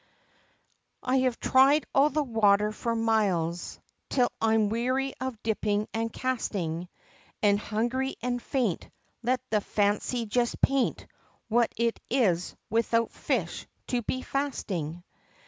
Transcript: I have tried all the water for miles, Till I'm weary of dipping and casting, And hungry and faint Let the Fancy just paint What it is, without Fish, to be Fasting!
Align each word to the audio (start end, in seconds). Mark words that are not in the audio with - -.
I 1.03 1.17
have 1.17 1.39
tried 1.39 1.85
all 1.93 2.09
the 2.09 2.23
water 2.23 2.71
for 2.71 2.95
miles, 2.95 3.79
Till 4.09 4.31
I'm 4.41 4.69
weary 4.69 5.13
of 5.21 5.43
dipping 5.43 5.87
and 5.93 6.11
casting, 6.11 6.89
And 7.43 7.59
hungry 7.59 8.15
and 8.19 8.41
faint 8.41 8.89
Let 9.21 9.47
the 9.51 9.61
Fancy 9.61 10.25
just 10.25 10.59
paint 10.59 11.05
What 11.49 11.71
it 11.77 11.99
is, 12.09 12.55
without 12.71 13.11
Fish, 13.11 13.67
to 13.89 14.01
be 14.01 14.23
Fasting! 14.23 15.03